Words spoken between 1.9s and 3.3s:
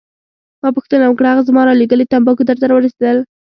تمباکو درته راورسیدل؟